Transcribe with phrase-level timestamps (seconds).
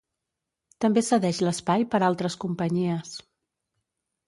[0.85, 3.15] També cedeix l'espai per altres companyies.